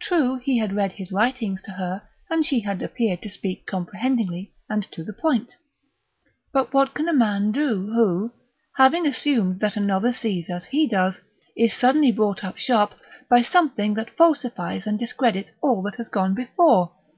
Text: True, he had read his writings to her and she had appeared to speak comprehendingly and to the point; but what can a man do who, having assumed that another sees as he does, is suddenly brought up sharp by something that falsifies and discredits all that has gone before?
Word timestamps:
True, 0.00 0.36
he 0.36 0.56
had 0.56 0.72
read 0.72 0.92
his 0.92 1.12
writings 1.12 1.60
to 1.64 1.72
her 1.72 2.00
and 2.30 2.46
she 2.46 2.60
had 2.60 2.80
appeared 2.80 3.20
to 3.20 3.28
speak 3.28 3.66
comprehendingly 3.66 4.54
and 4.70 4.82
to 4.84 5.04
the 5.04 5.12
point; 5.12 5.54
but 6.50 6.72
what 6.72 6.94
can 6.94 7.08
a 7.10 7.12
man 7.12 7.52
do 7.52 7.92
who, 7.92 8.30
having 8.78 9.06
assumed 9.06 9.60
that 9.60 9.76
another 9.76 10.14
sees 10.14 10.48
as 10.48 10.64
he 10.64 10.86
does, 10.88 11.20
is 11.54 11.74
suddenly 11.74 12.10
brought 12.10 12.42
up 12.42 12.56
sharp 12.56 12.94
by 13.28 13.42
something 13.42 13.92
that 13.92 14.16
falsifies 14.16 14.86
and 14.86 14.98
discredits 14.98 15.52
all 15.60 15.82
that 15.82 15.96
has 15.96 16.08
gone 16.08 16.34
before? 16.34 16.92